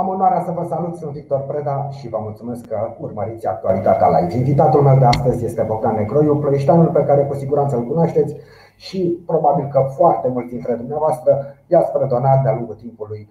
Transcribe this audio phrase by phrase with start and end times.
[0.00, 4.36] Am onoarea să vă salut, sunt Victor Preda și vă mulțumesc că urmăriți actualitatea live.
[4.36, 8.34] Invitatul meu de astăzi este Bogdan Necroiu, plăiștanul pe care cu siguranță îl cunoașteți
[8.76, 13.28] și probabil că foarte mulți dintre dumneavoastră i-ați predonat de-a lungul timpului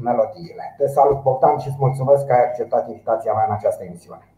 [0.00, 0.74] melodiile.
[0.78, 4.28] Te salut, Bogdan, și îți mulțumesc că ai acceptat invitația mea în această emisiune.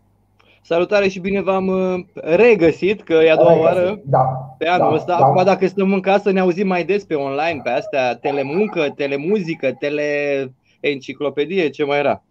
[0.62, 4.88] Salutare și bine v-am uh, regăsit, că e a doua regăsit, oară da, pe anul
[4.88, 5.16] da, ăsta.
[5.18, 5.24] Da.
[5.24, 9.72] Acum dacă stăm în casă ne auzim mai des pe online, pe astea, telemuncă, telemuzică,
[9.78, 10.04] tele
[10.80, 12.22] enciclopedie, ce mai era?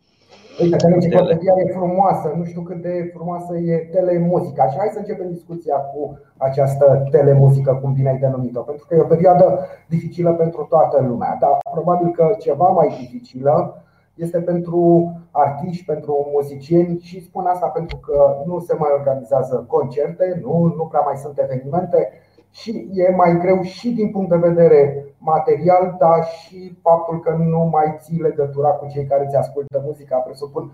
[0.62, 4.68] Uite, enciclopedia e frumoasă, nu știu cât de frumoasă e telemuzica.
[4.70, 9.00] Și hai să începem discuția cu această telemuzică, cum bine ai denumit-o Pentru că e
[9.00, 11.38] o perioadă dificilă pentru toată lumea.
[11.40, 13.84] Dar probabil că ceva mai dificilă
[14.16, 20.40] este pentru artiști, pentru muzicieni și spun asta pentru că nu se mai organizează concerte,
[20.42, 22.12] nu, nu prea mai sunt evenimente
[22.52, 27.70] și e mai greu și din punct de vedere material, dar și faptul că nu
[27.72, 30.74] mai ții legătura cu cei care ți ascultă muzica, presupun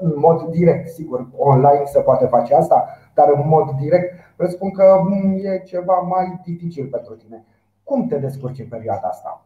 [0.00, 5.00] în mod direct, sigur, online se poate face asta, dar în mod direct presupun că
[5.42, 7.44] e ceva mai dificil pentru tine.
[7.84, 9.45] Cum te descurci în perioada asta?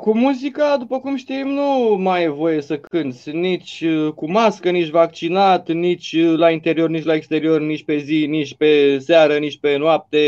[0.00, 4.70] Cu muzica, după cum știm, nu mai e voie să cânți nici uh, cu mască,
[4.70, 9.38] nici vaccinat, nici uh, la interior, nici la exterior, nici pe zi, nici pe seară,
[9.38, 10.18] nici pe noapte,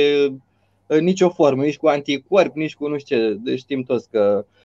[0.86, 3.36] uh, nicio formă, nici cu anticorp, nici cu nu știu ce.
[3.42, 4.44] Deci știm toți că